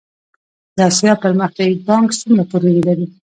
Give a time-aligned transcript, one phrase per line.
[0.77, 3.05] د اسیا پرمختیایی بانک څومره پروژې لري؟